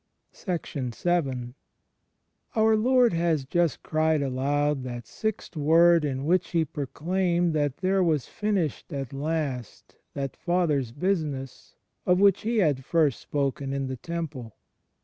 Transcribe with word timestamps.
vn 0.33 1.53
Our 2.55 2.75
Lord 2.75 3.13
has 3.13 3.45
just 3.45 3.83
cried 3.83 4.23
aloud 4.23 4.81
that 4.83 5.05
Sixth 5.05 5.55
Word 5.55 6.03
in 6.03 6.25
which 6.25 6.49
He 6.49 6.65
proclaimed 6.65 7.53
that 7.53 7.77
there 7.77 8.01
was 8.01 8.25
finished 8.25 8.91
at 8.91 9.13
last 9.13 9.97
that 10.15 10.35
"Father's 10.35 10.91
business" 10.91 11.75
of 12.07 12.19
which 12.19 12.41
He 12.41 12.57
had 12.57 12.83
first 12.83 13.19
spoken 13.19 13.73
in 13.73 13.85
the 13.85 13.97
Temple. 13.97 14.55